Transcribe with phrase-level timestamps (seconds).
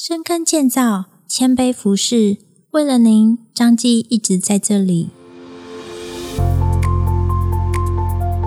[0.00, 2.36] 深耕建造，谦卑服侍，
[2.70, 5.08] 为了您，张记一直在这里。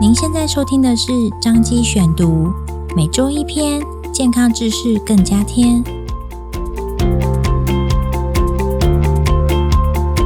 [0.00, 1.10] 您现在收听的是
[1.42, 2.52] 张基选读，
[2.94, 3.82] 每周一篇
[4.12, 5.82] 健康知识，更加添。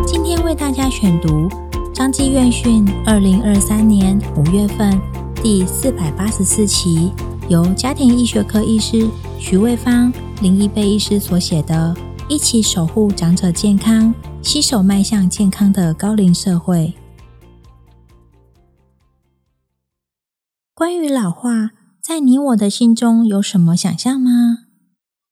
[0.07, 1.49] 今天为大家选读
[1.95, 5.01] 张基院讯二零二三年五月份
[5.43, 7.11] 第四百八十四期，
[7.49, 10.13] 由家庭医学科医师徐卫芳。
[10.43, 11.95] 林依贝医师所写的
[12.29, 16.93] 《一起守护长者健康，携手迈向健康的高龄社会》。
[20.75, 21.71] 关于老化，
[22.03, 24.59] 在你我的心中有什么想象吗？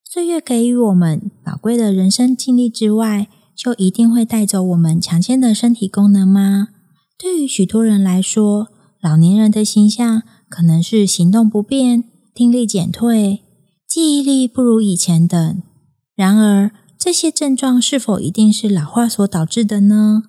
[0.04, 6.68] 岁月给予我们宝贵的人生经历之外，就一定会带走我们强健的身体功能吗？
[7.18, 8.68] 对于许多人来说，
[9.00, 13.41] 老年人的形象可能是行动不便、听力减退。
[13.94, 15.62] 记忆力不如以前等。
[16.14, 20.22] 然而，这些症状是否一定是老化所导致的呢？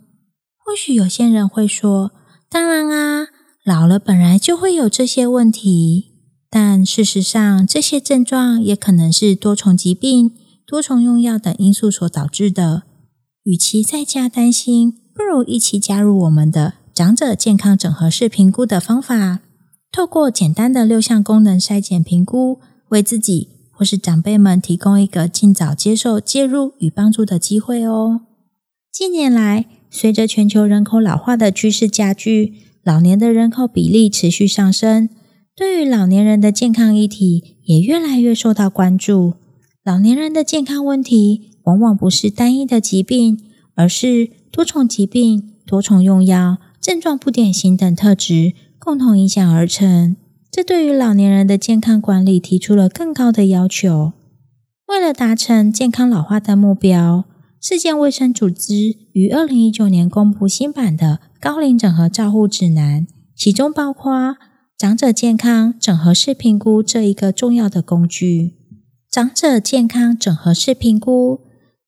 [0.58, 2.12] 或许有些人会说
[2.52, 3.28] ：“当然啊，
[3.64, 6.12] 老了本来就会有这些问题。”
[6.52, 10.34] 但事实上，这些症状也可能是多重疾病、
[10.68, 12.84] 多重用药等因素所导致的。
[13.44, 19.40] 与其在家担心，不如一起加入我们的长者健康整合式评估的方法，
[19.90, 22.60] 透过简单的六项功能筛检评估，
[22.90, 23.52] 为自己。
[23.74, 28.22] 或是长辈们提供一个尽早接受介入与帮助的机会哦。
[28.92, 35.10] 近年来，随着全球人口老化的趋势加剧，老年的人口比例持续上升，
[35.56, 39.34] 对于老年人的健康议题也越来越受到关注。
[39.84, 43.40] 老年人的健康问题往往不是单一的疾病，
[43.76, 50.16] 而是多重疾病、多重用药、症状不典型等特质共同影响而成。
[50.56, 54.14] 这对于老年人的健康管理提出了更高的要求。
[54.86, 57.26] 为了达成健康老化的目标，
[57.60, 64.38] 世界卫生组织于二零一九年公布新版的高龄整合照护指南，其中包括
[64.78, 68.54] 长者健康整合式评估这一个重要的工具。
[69.10, 71.40] 长者健康整合式评估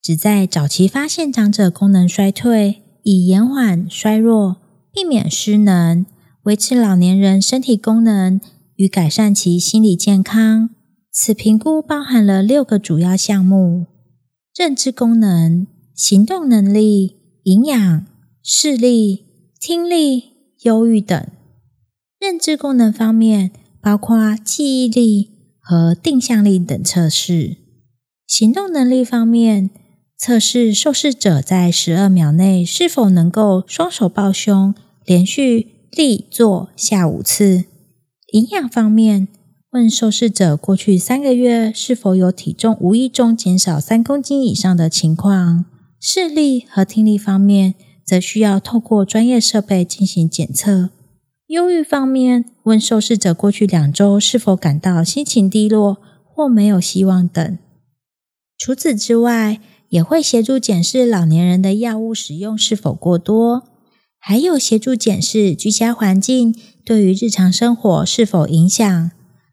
[0.01, 4.55] 旨在早期发现长者功能衰退，以延缓衰弱，
[4.91, 6.07] 避免失能，
[6.45, 8.41] 维持老年人身体功能。
[8.75, 10.69] 与改善其心理健康。
[11.11, 13.85] 此评估包含了六个主要项目：
[14.53, 18.05] 认知功能、行动能力、营养、
[18.43, 19.25] 视力、
[19.59, 20.23] 听力、
[20.63, 21.25] 忧郁等。
[22.19, 27.57] 认知功能方面，包括记忆力和定向力等测试；
[28.27, 29.69] 行动能力方面，
[30.17, 34.75] 测试受试者在十二秒内是否能够双手抱胸，
[35.05, 37.65] 连续立坐下五次。
[38.35, 39.29] 营养方面，
[39.71, 45.63] 问受试者过去三个月是否有体重无意中减少三公斤以上的情况。
[46.01, 47.75] 视力和听力方面，
[48.05, 50.89] 则需要透过专业设备进行检测。
[51.47, 57.57] 忧郁方面，问受试者过去两周是否感到心情低落或没有希望等。
[58.57, 63.63] 除此之外，也会协助检视老年人的药物使用是否过多，
[64.27, 66.55] 还有协助检视居家环境。
[66.83, 69.11] 对于日常生活是否影响？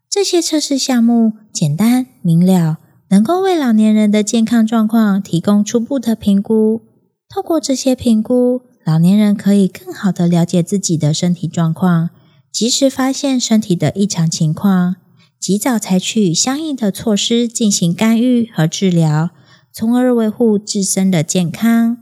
[0.09, 2.79] 这些测试项目简单明了，
[3.09, 6.81] 能够为老年人的健康状况提供初步的评估。
[7.29, 12.09] 透过这些评估，老年人可以更好地了解自己的身体状况，
[12.51, 14.95] 及时发现身体的异常情况，
[15.39, 19.29] 及早采取相应的措施进行干预和治疗，
[19.71, 21.99] 从而维护自身的健康。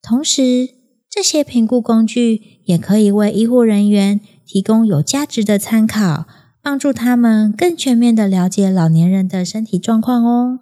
[0.00, 0.68] 同时，
[1.14, 4.20] 这些评估工具也可以为医护人员。
[4.44, 6.26] 提供有价值的参考，
[6.60, 10.60] 帮助他们更全面地了解老年人的身体状况哦。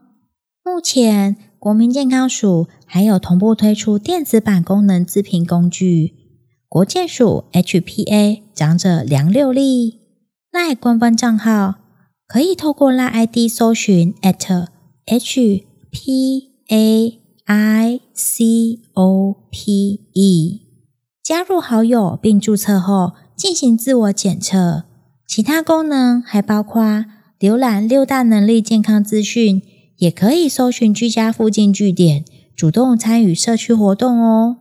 [0.64, 6.14] 目前，国民健康署还有同步推出电子版功能自评工具——
[6.68, 9.98] 国健署 HPA 长者梁六力。
[10.52, 11.76] 赖官方账号
[12.28, 14.68] 可以透过赖 ID 搜寻 at
[15.06, 20.60] H P A I C O P E
[21.22, 23.12] 加入好友并注册后。
[23.40, 24.84] 进行自我检测，
[25.26, 27.06] 其他功能还包括
[27.38, 29.62] 浏览六大能力健康资讯，
[29.96, 32.22] 也可以搜寻居家附近据点，
[32.54, 34.58] 主动参与社区活动哦。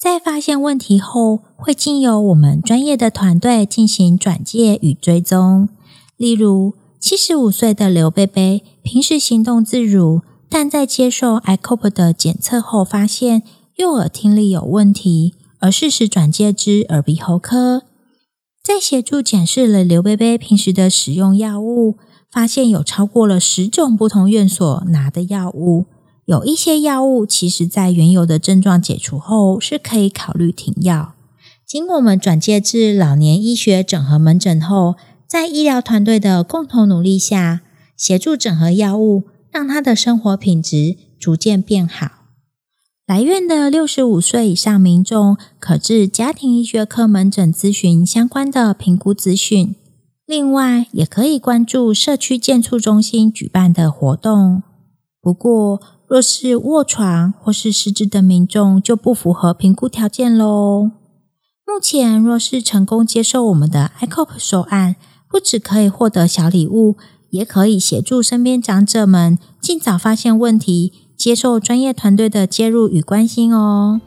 [0.00, 5.68] 在发现问题后，会经由我们专业的团队进行转介与追踪。
[6.16, 10.22] 例如，七十五岁的刘贝贝平时行动自如，
[10.54, 13.42] 但在接受 ICOP 的检测后，发现
[13.76, 15.34] 右耳听力有问题。
[15.60, 17.84] 而适时转介至耳鼻喉科，
[18.62, 21.96] 在协助检视了刘贝贝平时的使用药物，
[22.30, 25.86] 发现有超过了十种不同院所拿的药物。
[26.26, 31.14] 有一些药物其实在原有的症状解除后是可以考虑停药。
[31.64, 34.96] 经我们转介至老年医学整合门诊后，
[35.26, 37.62] 在医疗团队的共同努力下，
[37.96, 39.22] 协助整合药物，
[39.52, 42.10] 让他的生活品质逐渐变好。
[43.06, 49.76] 来院的六十五岁以上民众，可至家庭医学科门诊咨询相关的评估资讯。
[50.24, 54.62] 另外，也可以关注社区健促中心举办的活动。
[55.20, 60.92] 不过，若是卧床或是失智的民众，就不符合评估条件喽。
[61.66, 64.96] 目前，若是成功接受我们的 ICOP 手案，
[65.28, 66.96] 不只可以获得小礼物，
[67.32, 74.02] 也可以协助身边长者们尽早发现问题，接受专业团队的介入与关心哦。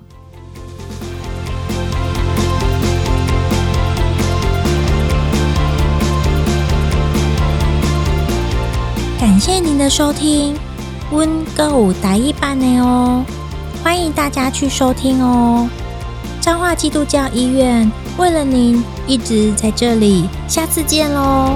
[9.19, 10.55] 感谢您的收听，
[11.11, 13.25] 温歌舞达一班的哦，
[13.83, 15.67] 欢迎大家去收听哦。
[16.39, 21.53] 彰化基督教医院为了您一直在这里，下次见喽。